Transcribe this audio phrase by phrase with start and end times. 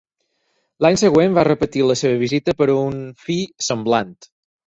[0.85, 3.37] L'any següent, va repetir la seva visita per a un fi
[3.69, 4.17] semblant.